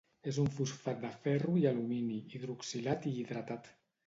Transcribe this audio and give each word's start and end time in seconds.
És 0.29 0.37
un 0.43 0.47
fosfat 0.53 0.97
de 1.03 1.11
ferro 1.25 1.53
i 1.59 1.67
alumini, 1.73 2.19
hidroxilat 2.33 3.07
i 3.13 3.15
hidratat. 3.21 3.73